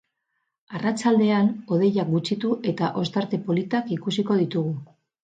[0.77, 4.73] Arratsaldean hodeiak gutxitu eta ostarte politak ikusiko ditugu.